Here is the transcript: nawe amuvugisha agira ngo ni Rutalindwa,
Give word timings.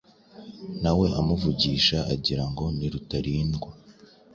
nawe 0.81 1.05
amuvugisha 1.19 1.97
agira 2.13 2.43
ngo 2.51 2.63
ni 2.77 2.87
Rutalindwa, 2.93 3.69